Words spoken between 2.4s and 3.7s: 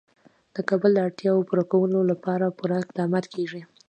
پوره اقدامات کېږي.